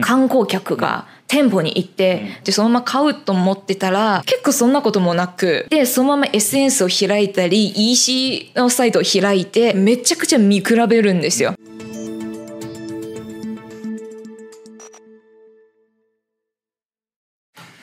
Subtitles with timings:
[0.00, 11.54] 観光客が店舗に行って、でそのまま買うと思ってたら結構そんなこともなくでそのまま SNS を開いたり EC のサイトを開いてめちゃくちゃ見比べるんですよ。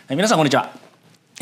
[0.06, 0.72] はい、皆さんこんにちは。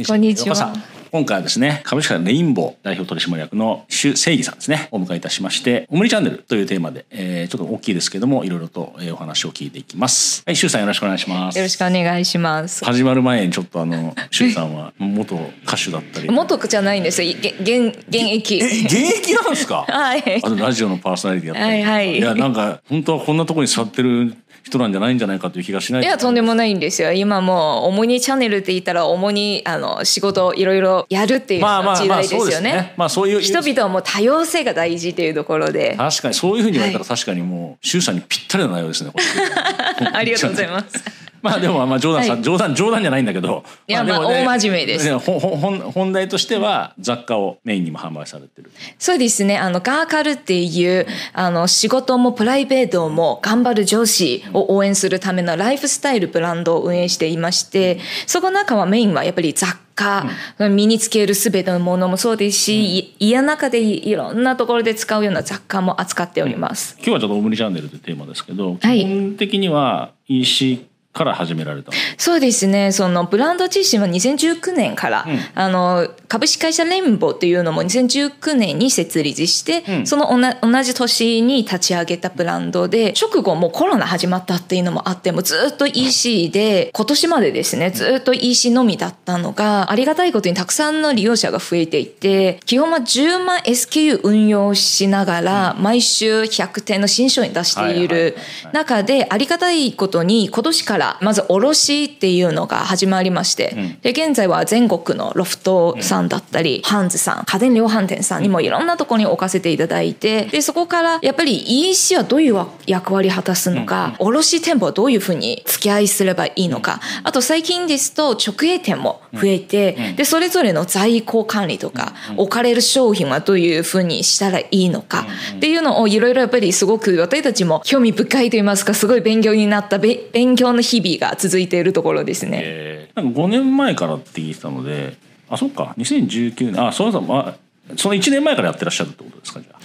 [0.07, 10.41] こんにちは今回はですね、株式会社レインボー代表取締役の周正義さんですね、お迎えいたしまして、オムニチャンネルというテーマで、えー、ちょっと大きいですけども、いろいろと、えーお話を聞いていきます。
[10.45, 11.57] はい、周さんよろしくお願いします。
[11.57, 12.85] よろしくお願いします。
[12.85, 15.35] 始まる前にちょっとあの、 周さんは元
[15.67, 16.29] 歌手だったり。
[16.29, 17.33] 元じゃないんですよ。
[17.41, 18.55] げ現現役。
[18.61, 19.83] え、現役なんですか？
[19.89, 20.47] はいあ。
[20.49, 21.83] とラジオのパーソナリティやったり。
[21.83, 27.11] はいはいいや、なんか、本当はこんなところに座ってる人なんじゃないんじゃないかという気がしないいやとんでもないんですよ。
[27.11, 32.73] 今もう主にチャンネルって言ったら主にあの仕事をいろいろやるっていうまあまあまあ時代ですよね。
[32.73, 32.93] ね。
[32.97, 35.95] まあそういう人々はもう多様性が大事っていうところで。
[35.97, 39.11] 確かにそういうふうに言われたら確かにもう周さんにぴったりな内容ですね。
[40.13, 42.41] ありがとうございます まあでもまあ冗談さ、はい。
[42.41, 43.63] 冗談冗談じゃないんだけど。
[43.87, 45.05] いやでもまあ大真面目です。
[45.05, 48.71] ねほほ本本題としては雑貨をメインにも販売されてる。
[48.99, 49.57] そうですね。
[49.57, 60.25] あのガーカルっていうあの仕事もプライベートも頑張る上司を応援するためのライフスタイルブランドを運営していましてそこの中はメインはやっぱり雑貨、
[60.59, 66.95] 身につける全てのものもそうですし、い家の中でいろんなところで使うような雑貨も扱っております。
[66.97, 68.99] 今日はちょっとオムニチャンネルというテーマですけど、はい。
[68.99, 71.97] 基本的には EC から始められたの？
[72.17, 72.91] そうですね。
[72.91, 80.29] そのブランド自身は2019年から、あの株式会社レインボーっていうのも2019年に設立して、うんその
[80.61, 103.99] 同じ年に立ち上げたブランドで、直後もうコロナ始まったっていうのもあって、もうずっと EC で、今年までですね、ずっと EC のみだったのが、ありがたいことにたくさんの利用者が増えていて、基本は10万 SKU 運用しながら、毎週100点の新商品出しているはい中で、ありがたいことに今年からまず卸っていうのが始まりまして、うん。
[104.01, 125.25] で現在は全国のロフトさんだったり、ハンズさん家電量販店さんにもいろんなところに置かせていただいてでそこからやっぱり EC はどういう役割を果たすのか、卸店舗はどういうふうに付き合いすればいいのか、あと最近ですと直営店も増えて、でそれぞれの在庫管理とか、置かれる商品はどういうふうにしたらいいのか、
[125.57, 132.59] っていうのをいろいろやっぱりすごく私たちも興味深いと言いますかすごい勉強になったべ勉強の日々が続いているところですね。
[132.63, 135.15] えー、なんか5年前からって聞いてたので、
[135.49, 139.79] あ、そっか、2019年、あ、そうそう、まあ、その1年前からやってらっしゃるってことですか、じゃあ。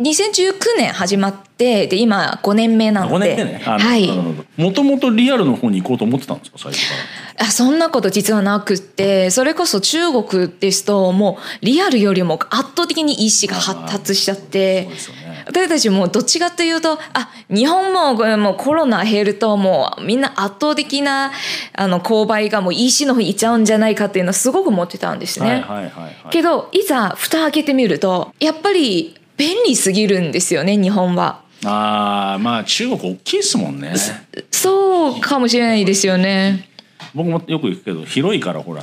[0.00, 3.58] 2019年始まってで今5年目なの5で年でね。
[3.58, 4.08] はい
[4.56, 6.94] もともとリアルの方に行こうと思ってたんですか、最初か
[7.38, 7.46] ら？
[7.46, 14.88] あそんなこと実はなくってそれこそ中国ですともうリアルよりも圧倒的に EC が発達しちゃって。
[15.44, 21.32] 私たちもどっちかというとあ日本もこれもうコロナ減るともうみんな圧倒的な
[21.72, 25.64] あの購買がもう EC の方に行っちゃうんじゃないかっていうのはすごく思ってたんですね。
[26.30, 31.42] けどいざ蓋開けてみるとやっぱり便利すぎるんですよね日本は。
[31.64, 33.94] ああ、まあ中国大きいですもんね。
[34.50, 36.68] そうかもしれないですよね。
[37.14, 38.82] 僕もよく行くけど、広いからほら。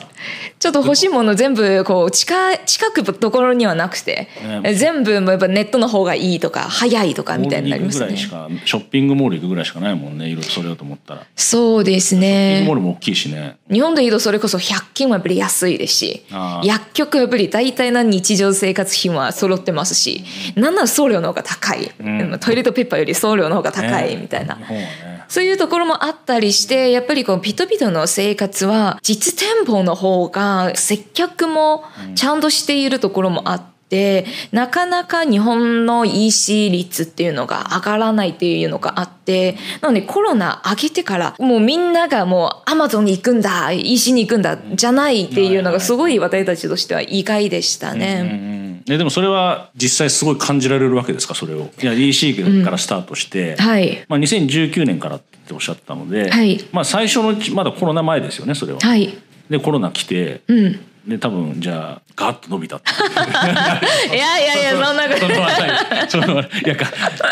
[0.59, 4.28] ちょっと欲しいもの全部こう近い近くところにはなくて、
[4.63, 11.25] ね全部もうやっぱネットの方がいいとか早いとかみたいになりますねショッピングモール行くぐらいしかないもんね、いろいろそれようと思ったら。
[11.35, 13.58] そうですショッピングモーねルも大きいしね。
[13.72, 16.25] 日本でいうとそれこそ100均はやっぱり安いですし
[16.63, 20.24] 薬局はやっぱり大体の日常生活品は揃ってますし
[20.56, 25.09] なんなら送料の方が高い、んトイレットペーパーより送料の方が高いねみたいな、日本はね。
[25.29, 31.84] そういうところもあったりして、やっぱりこう、ピトピトの生活は、実店舗の方が接客も
[32.16, 48.78] ちゃんとしているところもあって、なかなか日本の EC 率っていうのが上がらないっていうのがあって、なのでコロナ上げてから、もうみんながもう Amazon に行くんだ、EC に行くんだ、じゃないっていうのがすごい私たちとしては意外でしたうんね。
[48.89, 51.35] うんね、でもそれは実際すごい感じられるわけですか？
[51.35, 54.03] それをいや EC からスタートして、はい。
[54.09, 58.79] まあ、2019年からっておっしゃったので、はいまあ、最初のまだコロナ前ですよねそれは。
[58.79, 59.14] はい。
[59.49, 60.79] でコロナ来て、うん。
[61.08, 62.75] で多分じゃあガッと伸びた
[64.14, 66.87] いやいやいや、そんなことそのはいそのいやが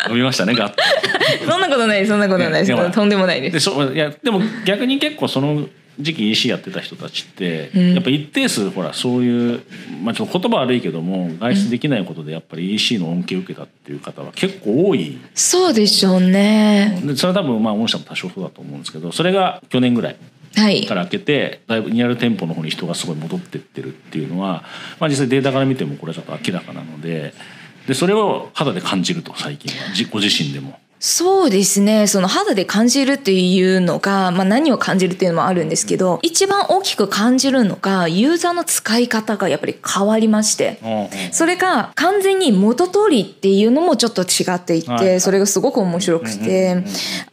[0.10, 0.82] 伸びましたねガッと。
[1.52, 5.68] そんなことないそんなことないですいやまあとんでもないですでそいやでも逆に結構その
[6.00, 7.94] 時期 EC やってた人たちって、ん。
[7.94, 9.62] やっぱ一定数ほらそういう、
[10.04, 15.20] まあ、ちょっと言葉悪いけども外出できないことでやっぱり EC の恩恵を受けたっていう方は結構多い。
[15.34, 17.02] そうでしょうね。
[17.04, 20.18] でそれは多分まあ御社も多少そうだと思うんですけどそれが去年ぐらい
[20.56, 20.86] はい。
[20.86, 24.64] から開けてだいぶリアル店舗の方に人がすごい戻ってってるっていうのは、
[25.00, 27.34] まあ、実際データから見てもこれはちょっと明らかなので
[27.88, 29.94] でそれを肌で感じると最近は。
[29.94, 30.80] じご自身でも。
[31.00, 32.08] そうですね。
[32.08, 40.80] その肌で感じるっていうのが、まあ何を感じるっていうのもあるんですけど、一番大きく感じるのが、ユーザーの使い方がやっぱり変わりまして、
[41.32, 45.22] それが完全に元通りっていうのもちょっと違っていて、はい。
[45.22, 46.84] それがすごく面白くて、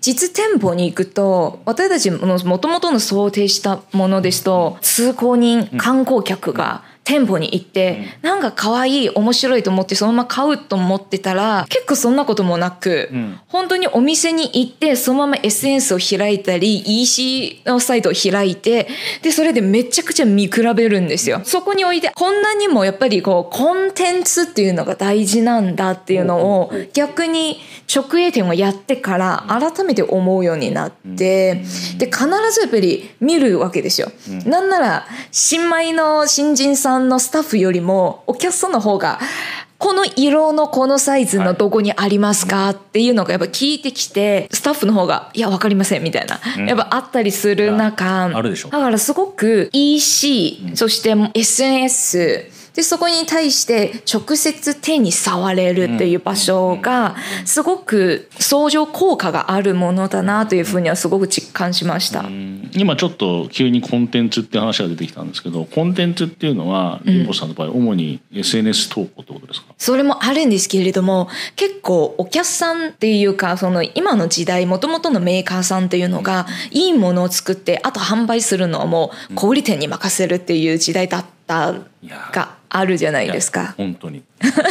[0.00, 13.38] 実店舗に行くと、私たちの元々の想定したものですと、通行人、観光客が、店舗に行って、なんか可愛い面白いと思ってそのまま買うと思ってたら結構そんなこともなく、ん。
[13.48, 18.88] 本当にお店に行ってそのまま SNS を開いたり EC のサイトを開いて
[19.22, 21.42] でそれでめちゃくちゃ見比べるんですよ。
[21.44, 27.60] そこにおいてこんなにもやっぱりこうコンテンツっていうのが大事なんだっていうのを逆に
[27.94, 31.62] 直営店をやってから改めて思うようになって
[31.98, 34.10] で必ずやっぱり見るわけですよ。
[34.46, 39.18] なんなら新米の新人さんのスタッフよりもお客さんの方が
[39.76, 42.70] この色のこのサイズのどこにありますか？
[42.70, 48.70] っていうのがやっぱ聞いてきてスタッフの方が「いやわかりません」みたいなやっぱあったりする中あるでしょ。
[48.70, 62.24] だからすごく EC そして SNS でそこに対して直接手に触れるっていう場所がすごく相乗効果があるものだなというふうにはすごく実感しました。
[62.76, 81.34] 今ちょっと急にコンテンツって話が出てきたんですけどコンテンツっていうのはリンボさんの場合主に SNS 投稿ってことですか、それもあるんですけれども結構お客さんっていうかその今の時代もともとのメーカーさんっていうのがいいものを作ってあと販売するのはもう小売店に任せるっていう時代だった
[82.02, 83.74] いやがあるじゃないですか。
[83.76, 84.22] 本当に。
[84.42, 84.62] そうそう。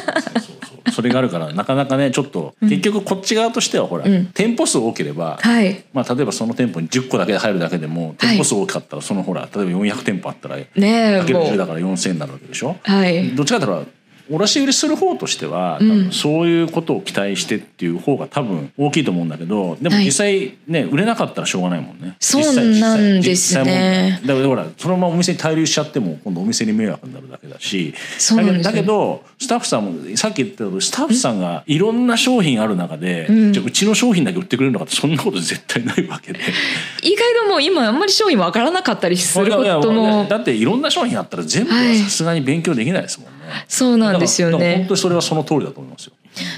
[0.42, 5.84] そうそれがあるからなかなかねちょっと結局こっち側としてはほら、店舗数多ければ、はい。
[5.94, 11.58] まあ、例えばその店舗に10個だけで入るだけでも店舗数多かったらそのほら例えば400店舗あったらねえかける10もう。
[11.58, 13.36] だから4000になるわけでしょ、はい。
[13.36, 13.92] どっちかというと
[14.30, 15.80] 卸売りする方としては、
[16.12, 20.06] そういうことを期待してっていう方が多分大きいと思うんだけどでもはい。
[20.06, 22.16] 実際ね、売れなかったらしょうがないもんね。
[22.20, 24.20] そうなんですね。
[24.26, 27.94] だからほらそのままお店に滞留しちゃっても今度お店に迷惑になるだけだし。
[28.36, 36.40] だけどだけどスタッフさんもさっき言った通りスタッフさんがいろんな商品ある中で、じゃあうちの商品だけ売ってくれるのかってそんなこと絶対ないわけで。
[37.02, 40.26] 意外ともう今あんまり商品わからなかったりすることも。
[40.30, 43.33] だっていろんな商品あったら全部ははいさすがに勉強できないですもんね。
[43.68, 46.14] そうなんですよね本当にそれはその通りだと思いますよ。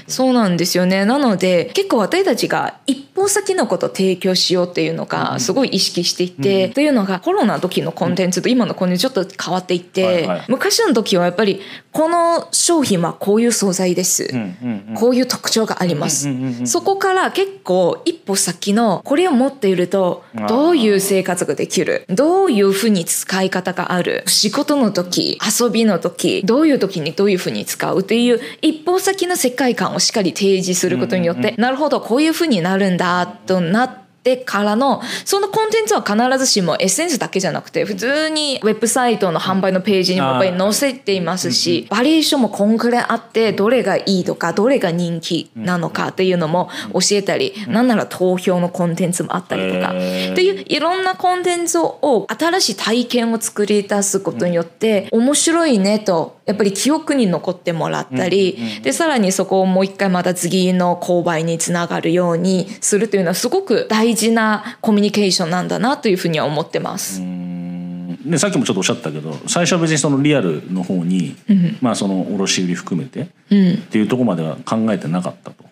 [0.06, 1.04] そうなんですよね。
[1.04, 10.44] なので結構私たちが一方先のことを提供しようっていうのがすごい意識していて、というのがコロナの時のコンテンツと今のコンテンツちょっと変わっていって、はいはい。
[10.48, 11.60] 昔の時はやっぱり
[11.92, 22.04] この商品はこういう素材です、うんこういう特徴があります、うんうんうんうんそこから結構一歩先のこれを持っているとどういう生活ができる？
[22.08, 24.24] どういうふうに使い方がある？
[24.26, 28.00] 仕事の時遊びの時どういう時にどういうふうに使う？
[28.00, 49.90] っていう一歩先の世界観をしっかり提示することによって、なるほどこういうふうになるんだとなってってからのそのコンテンツは必ずしも SNS だけじゃなくて普通にウェブサイトの販売のページにもやっぱり載せていますしバリエーションもこんくらいあってどれがいいとかどれが人気なのかっていうのも教えたりなんなら投票のコンテンツもあったりとか。
[49.90, 49.92] っ
[50.34, 67.20] ていういろんなコンテンツを新しい体験を作り出すことによって面白いねとやっぱり記憶に残ってもらったりでさらにそこをもう一回また次の購買につながるようにするというのはすごく大事なコミュニケーションなんだなというふうには思ってます。
[67.20, 71.36] でさっきもちょっとおっしゃったけど最初は別にそのリアルの方に、
[71.80, 75.64] まあその卸売含めてっていうところまでは考えてなかったと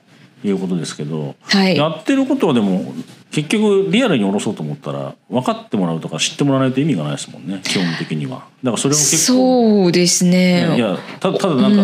[0.44, 2.94] いうことですけど、はいやってることはでも
[3.32, 8.46] 結局リアルに卸そうと思ったら分かってもらうとか知ってもらわないと意味がないですもんね基本的には。
[8.62, 10.76] だからそれも結構そうですね。
[10.76, 11.82] いやたただなんか、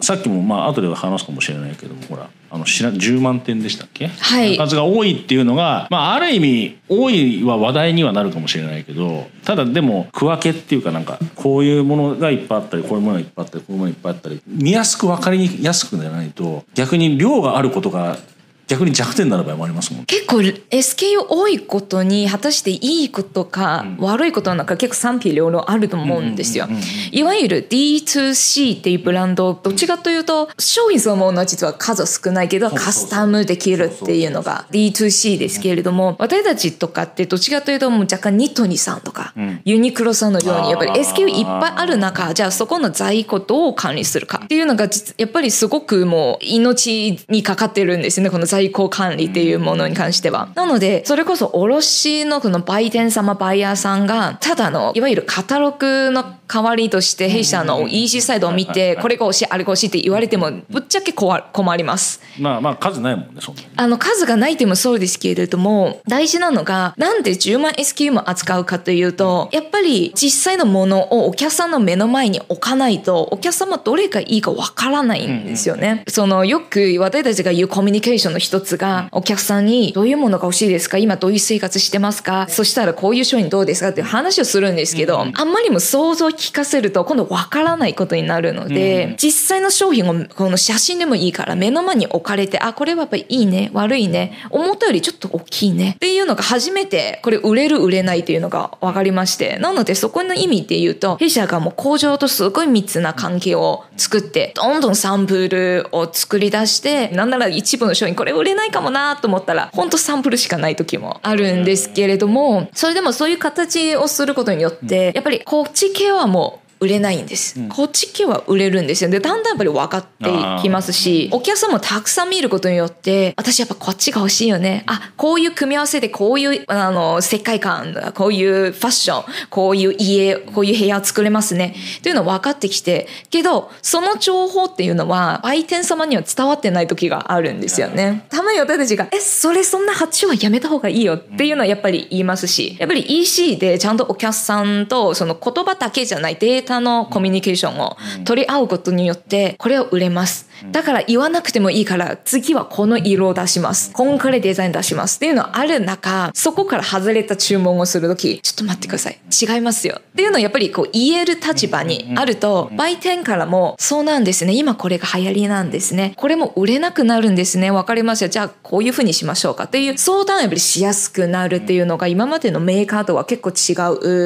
[0.00, 4.56] さっきもまあ後で話すかもしれないけどもほらあの知ら10万点でしたっけ、はい。
[4.56, 18.18] 数が多いっていうのが、まあ、ある意味多いは話題にはなるかもしれないけどただでも区分けっていうかなんかこういうものがいっぱいあったりこういうものがいっぱいあったりこういうものがいっぱいあったり見やすく分かりやすくならないと逆に量があることが
[18.66, 20.04] 逆に弱点になる場合もありますもん。
[20.04, 26.66] 結構 SKU 多いことに果たしていいことか悪いことなのか結構賛否両論あると思うんですよ。
[27.12, 50.48] いわゆる D2C っていうブランドどっちかというと商品そのものは実は数少ないけどカスタムできるっていうのが D2C ですけれども私たちとかってどっちかというともう若干ニトリさんとかユニクロさんのようにやっぱり SKU いっぱいある中じゃあそこの在庫どう管理するかっていうのが実やっぱりすごくもう命にかかってるんですよねこの在庫管理っていうものに関しては。
[50.54, 62.20] なので、それこそ卸のこの売店様、バイヤーさんが、ただの、いわゆるカタログの代わりとして弊社の EC サイトを見て、これが欲しい、あれが欲しいって言われても、ぶっちゃけ困困ります。
[62.38, 63.68] まあまあ数ないもんねそんなに。
[63.76, 76.04] あの数がないっていうのもそうですけれども大事なのがなんで10万 SKU も扱うかというとやっぱり実際のものをお客さんの目の前に置かないとお客様どれがいいかわからないんですよね。
[76.08, 80.98] そのよく私たちが言うコミュニケーションの一つがお客さんにどういうものが欲しいですか？
[80.98, 82.46] 今どういう生活してますか？
[82.48, 83.90] そしたらこういう商品どうですか？
[83.90, 119.10] っていう話をするんですけど、あんまりも想像を聞かせると今度わからないことになるので、実際の商品をこの写真でもいいから目の前に置かれてあこれはやっぱりいいね悪いね思ったよりちょっと大きいねっていうのが初めてこれ売れる売れないっていうのが分かりましてなのでそこの意味で言うと弊社がもう工場とすごい密な関係を作ってどんどんサンプルを作り出してなんなら一部の商品これ売れないかもなと思ったら本当サンプルしかない時もあるんですけれどもそれでもそういう形をすることによってやっぱりこっち系はもう売れないんです、こっち系は売れるんですよ。
[119.10, 124.84] でだんだんやっぱり分かっていきますしお客さんもたくさん見ることによって私やっぱこっちが欲しいよね。
[124.86, 131.74] あこういう組み合わせでこういうあの世界観こういうファッションこういう家こういう部屋を作れますね。
[131.98, 138.26] っていうの分かってきてけどその情報っていうのは売店様には伝わってない時があるんですよね。
[138.28, 150.48] たまに私たちが「えそれそんな発注はやめた方がいいよ」っていうのはやっぱり言いますしやっぱり EC でちゃんとお客さんとその言葉だけじゃないデータのコミュニケーションを取り合うことによってこれは売れます。
[150.70, 153.92] だから言わなくてもいいから次はこの色を出します。
[153.92, 155.16] こんくらいデザイン出します。
[155.16, 159.18] っていうのある中そこから外れた注文をする時ちょっと待ってください。
[159.30, 160.00] 違いますよ。
[160.00, 164.54] っていうのをやっぱりこう言える立場にあると売店からもそうなんですね。
[164.54, 166.14] 今これが流行りなんですね。
[166.16, 167.70] これも売れなくなるんですね。
[167.70, 168.28] わかりますよ。
[168.28, 169.64] じゃあこういうふうにしましょうか。
[169.64, 173.74] っていう相談をやっぱりしやすくなるっていうのが今までのメーカーとは結構違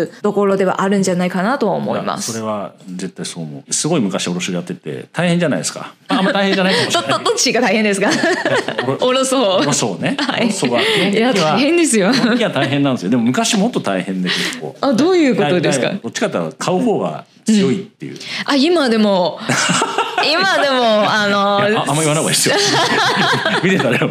[0.05, 2.33] うところではあるんじゃないかなとは思います。
[2.33, 3.73] それは絶対そう思う。
[3.73, 5.93] すごい昔卸やってて大変じゃないですか。
[6.09, 7.19] あんま大変じゃないかもしどれない。
[7.25, 8.11] どどっちが大変ですか？
[9.01, 9.61] おろそう。
[9.61, 10.17] おろそうね。
[10.19, 10.51] はい。
[10.51, 10.81] そうは。
[10.83, 12.13] いや大変ですよ。
[12.13, 13.11] 基本的には大変なんですよ。
[13.11, 14.77] でも昔もっと大変で結構。
[14.81, 15.87] あどういうことですか？
[15.87, 19.39] いやいやどっちかっていうと買う方が強いっていう、あ今でも。
[20.31, 22.57] 今でもあのいやああんま言わない方がいいですよ。
[23.63, 24.09] 見てたらよ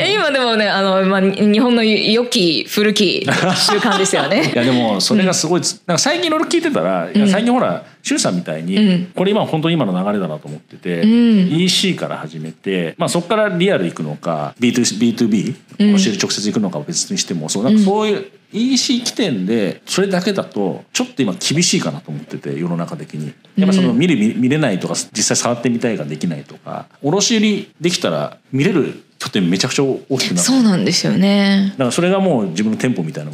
[0.00, 4.50] え今でもねあの、まあ、日本の良き古き習慣ですよね。
[4.54, 17.64] いやでもそれがすごいつ、なんか最近いろいろ聞いてたら、最近ほら周さんみたいに、これ今本当に今の流れだなと思ってて、EC から始めて、まあ、そこからリアル行くのか B2B 教える直接行くのかは別にしてもそう。
[17.64, 23.32] なんかそういう EC 起点でそれだけだとちょっと今厳しいかなと思ってて世の中的に。
[23.56, 30.38] やっぱその見る見見れないとか実際触ってみたいができないとか卸売りできたら見れる拠点めちゃくちゃ大きくなる。
[30.38, 31.70] そうなんですよね。
[31.72, 33.32] だからそれがもう自分の店舗みたいな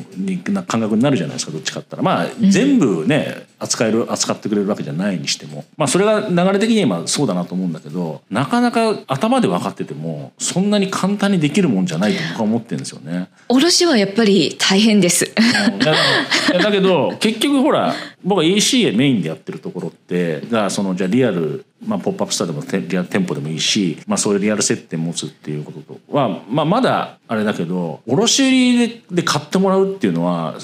[0.52, 2.02] な感覚になるじゃないですかどっちかったら。
[2.02, 5.64] まあ全部ね扱える扱ってくれるわけじゃないにしても。
[5.76, 13.28] まあそれが流れ的に今そうだなと思うんだけどなかなか頭で分かっててもそんなに簡単にできるもんじゃないと僕は思ってるんですよね。
[13.48, 15.32] 卸はやっぱり大変です。
[15.72, 15.78] うん。
[15.78, 30.56] だけど結局ほら僕は EC メインでやってるところってがそのじゃあリアル、まあ、ポップアップスターでもてリアル店舗でもいいし、まあ、そういうリアル接点持つっていうこととは、まあ、まだあれだけど卸売でで買ってもらうっていうのは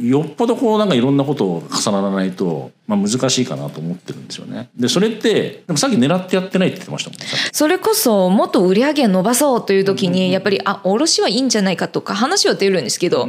[0.00, 4.68] よっぽどこうなんかいろんなことを重ならないと、まあ、難しいかなと思ってるんですよね。
[4.76, 7.18] でそれってでもさっき狙ってやってないって言ってましたもん
[7.52, 13.26] それこそもっと売り上げを伸ばそうという時にやっぱりあ卸はいいんじゃないかとか話は出るんですけど、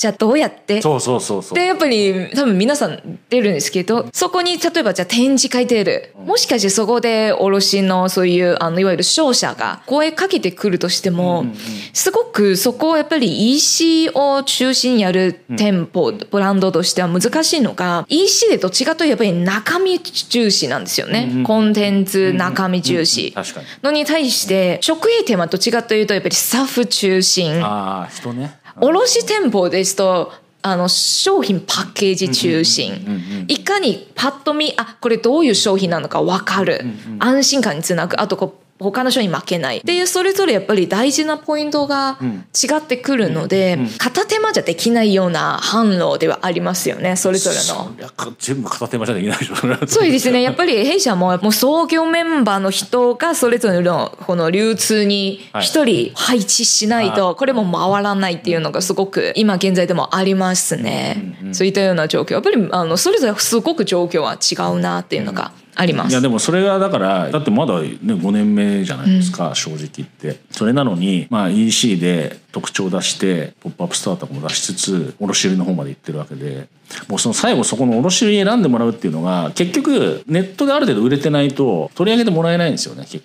[0.00, 0.80] じゃあどうやって？
[0.80, 1.58] そうそうそうそう。
[1.58, 6.14] でやっぱり多分皆さん出るんですけどそこに例えばじゃあ展示会出る。
[6.24, 11.44] もしかしてそこで卸のそういうあのいわゆる商社が声かけてくるとしても、
[11.92, 23.66] すごくそこをやっぱり EC を中心にやる店舗、ブランドとしては難しいのが EC でどっちかというとやっぱり中身重視なんですよね、コンテンツ中身重視、確かに。
[23.82, 27.62] のに対して食営店はどっちかというとやっぱりスタッフ中心。
[27.62, 30.32] ああ人ね卸店舗ですと
[30.62, 33.46] あの商品パッケージ中心。
[33.48, 36.82] いかにパッと見あこれどういう商品なのか分かる。
[37.18, 38.16] 安心感につなぐ。
[38.18, 39.78] あとこう他の商品負けない。
[39.78, 47.94] っていうそれぞれやっぱり大事なポイントが違ってくるので片手間じゃできないような販路ではありますよねそれぞれの。
[48.38, 49.56] 全部片手間じゃできないでしょ
[49.86, 50.42] そうですね。
[50.42, 61.36] やっぱり弊社ももう創業メンバーの人がそれぞれのこの流通に一人配置しないとこれも回らないっていうのがすごく今現在でもありますね。
[61.52, 62.34] そういったような状況。
[62.34, 66.10] やっぱりあのそれぞれすごく状況は違うなっていうのがあります。
[66.10, 70.40] いやでもそれがだからだってまだね5年目じゃないですか、正直言って。
[70.50, 76.68] それなのにまあ EC で特徴を出してポップアップスタートも出しつつ卸売の方まで行ってるわけで
[77.08, 83.24] もうその最後そこの卸売選んでもらうっていうのが結局ネットである程度売れてないと取り上げてもらえないんですよね結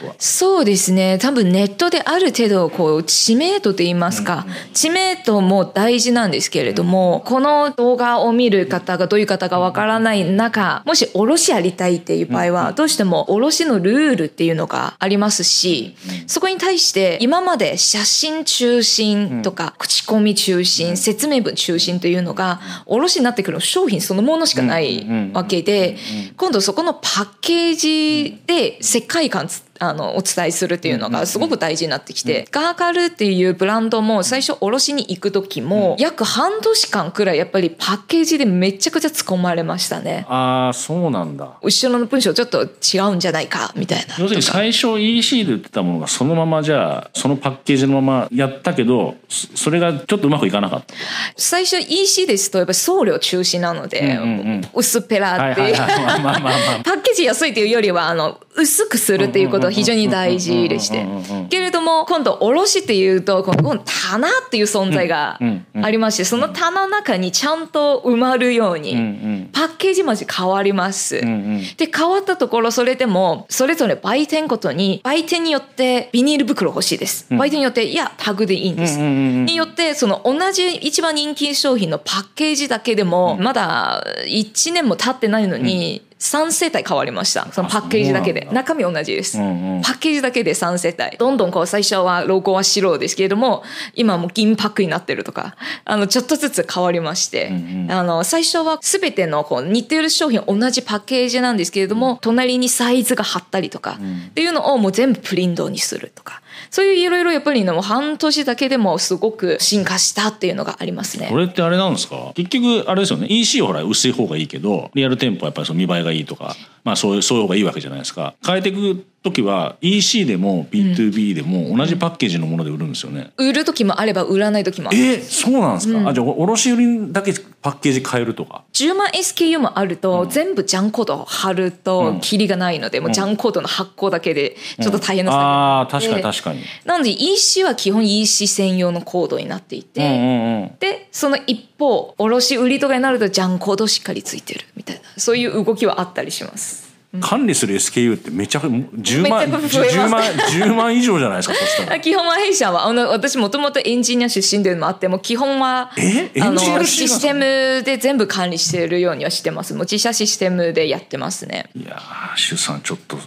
[0.00, 0.14] 局は。
[0.18, 1.18] そうですね。
[1.18, 25.96] 多分ネットである程度こう知名度といいますか、知名度も大事なんですけれども、この動画を見る方がどういう方かわからない中もし卸やりたいっていう場合はどうしても卸のルールっていうのがありますし、そこに対して今まで写真中心とか口コミ中心説明文中心というのが卸になってくる商品そのものしかないわけで
[26.36, 29.48] 今度そこのパッケージで世界観
[29.82, 40.24] あのお伝えするっていうのがすごく大事になってきて、ガーカルっていうブランドも最初卸に行く時も約半年間くらいやっぱりパッケージでめちゃくちゃ突っ込まれましたね。
[40.28, 41.58] ああそうなんだ。
[41.62, 44.14] 後ろの文章ちょっと違うんじゃないかみたいな。
[44.18, 50.94] 要するに最初 EC で売ってたものがそのままじゃあそのパッケージのままやったけどそそれがちょっとうまくいかなかった。
[51.36, 54.24] 最初 EC ですとやっぱり送料中止なので、うんうんう
[54.58, 54.62] ん。
[54.74, 61.06] 薄っぺらっていパッケージ安いというよりはあの薄くするっていうことは非常に大事でして。
[61.48, 65.38] けれども今度卸っていうとこの棚っていう存在が
[65.82, 71.20] ありましてその棚の中にちゃんと埋まるように、パッケージまで変わります。
[71.20, 87.50] で変わったところそれでもそれぞれ売店ごとに売店によってビニール袋欲しいです、売店によっていやタグでいいんです、によってその同じ一番人気商品のパッケージだけでもまだ1年も経ってないのに3世帯変わりました。
[87.52, 88.48] そのパッケージだけで。
[88.52, 89.82] 中身同じです、うんうん。
[89.82, 91.18] パッケージだけで3世帯。
[91.18, 93.64] どんどんこう最初はロゴは白ですけれども
[93.94, 97.92] 今はもう銀パックになってるとかあのちょっとずつ変わりまして、うんうん。
[97.92, 103.98] あの最初は全てのこう似てる商品同じパッケージなんですけれども、隣にサイズが貼ったりとか、
[104.28, 106.40] っていうのをもう全部プリントにするとか
[106.72, 111.28] そういういろいろやっぱりの半年だけでもすごく進化したっていうのがありますね。
[111.30, 111.36] こ。
[111.36, 112.32] れってあれなんですか？
[112.34, 113.26] 結局あれですよね。
[113.28, 118.32] EC はほら薄い方がいいけどリアル店舗はやっぱりその見栄えがいいとかまあそういうそういう方がいいわけじゃないですか。
[118.44, 124.98] 変えていく時は EC でも B2B でも同じパッケージのもので売るんですよね、売る時もあれば売らない時もある。
[124.98, 135.48] えそうなんですか、あじゃあお卸売りだけパッケージ変えるとか？10万 SKU もあると、全部ジャンコードを貼るとキリがないので、もうジャンコードの発行だけでちょっと大変な作業。
[135.48, 136.62] ああ確かにで確かに。
[136.84, 140.72] なので EC は基本 EC 専用のコードになっていて、うんうんうん。
[140.80, 146.91] でその一方卸売りとかになるとジャンコードしっかりついてるみたいなそういう動きはあったりします。
[147.20, 152.86] 管理する SKU ってめちゃ10万めっちゃ増えます10万10万以上じゃないですかそしたらあ基本は弊社は。
[152.86, 159.74] あの私もともとエンジニア出身でもあっても基本はあのシステムで全部管理しているようにはしてます。
[159.74, 161.68] もう自社システムでやってますね。
[161.76, 163.18] いやー周さんちょっと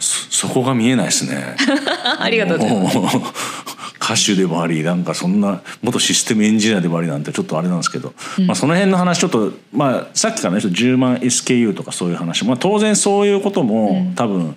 [0.00, 1.56] そそこが見えないですね。
[2.18, 8.14] ありがとうございます歌手でもありなんかそんな元システムエンジニアでもありなんてちょっとあれなんですけど、
[8.46, 14.56] まあ、その辺の話ちょっと、まあ、さっきからね10万 SKU とかそういう話、まあ、当然そういうことも多分、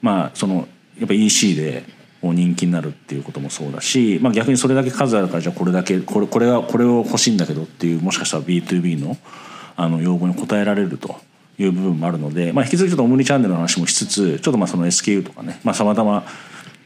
[0.00, 1.82] まあそのやっぱ EC で
[2.22, 9.16] 人気になるっていうこともそうだし、まあ、逆にそれだけ数あるからじゃあこれだけこれこれがこれを欲しいんだけどっていうもしかしたら B2B の
[9.76, 11.16] あの要望に応えられると。
[11.56, 16.24] いう部分もあるので、まあ、引き続きちょっとオムニチャンネルの話もしつつちょっとまあその SKU とかねまあさまざま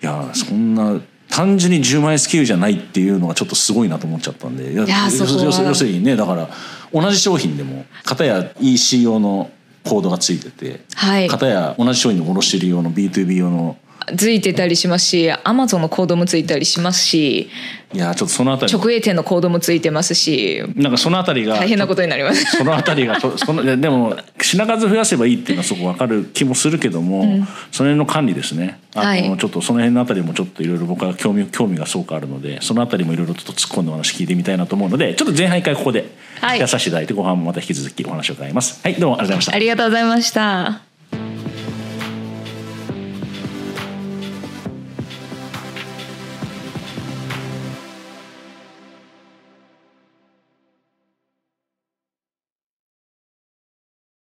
[0.03, 4.75] いやそんな単純に10万 SKU じゃないっていうのがちょっとすごいなと思っちゃったんで。
[4.75, 6.49] 要するにねだから
[6.93, 9.51] 同じ商品でも片や EC 用の
[9.85, 11.29] コードがついてて、はい。
[11.29, 13.77] 片や同じ商品の卸売用の B2B 用の
[14.17, 17.49] ついてたりしますしアマゾンのコードもついたりしますし
[17.95, 18.73] いやちょっとそのあたり。
[18.73, 22.45] 直営店のコードもついてますしなんかそのあたりが大変なことになります。
[22.59, 28.79] そのあたりがそそのででも品数増やせばいいっていうのはすごくわかる気もするけども、その辺の管理ですね。
[28.95, 29.23] あの、はい。
[29.39, 36.05] ちょっとその辺のあたりもちょっといろいろ僕は興味興味がすごくあるのでそのあたりもいろいろちょっと突っ込んだお話聞いてみたいなと思うのでちょっと前半一回ここで
[36.41, 36.59] はい。
[36.59, 38.81] やらさせていただいて後半もまた引き続きお話を伺います。
[38.83, 39.55] はいどうもありがとうございました。
[39.55, 40.88] ありがとうございました。